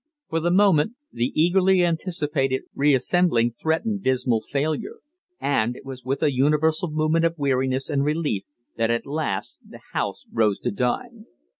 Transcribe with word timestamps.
For 0.29 0.39
the 0.39 0.49
moment 0.49 0.95
the 1.13 1.31
eagerly 1.39 1.85
anticipated 1.85 2.63
reassembling 2.73 3.51
threatened 3.51 4.01
dismal 4.01 4.41
failure; 4.41 4.95
and 5.39 5.75
it 5.75 5.85
was 5.85 6.03
with 6.03 6.23
a 6.23 6.33
universal 6.33 6.89
movement 6.89 7.25
of 7.25 7.37
weariness 7.37 7.87
and 7.87 8.03
relief 8.03 8.45
that 8.77 8.89
at 8.89 9.05
last 9.05 9.59
the 9.63 9.81
House 9.93 10.25
rose 10.33 10.57
to 10.61 10.71
dine. 10.71 11.27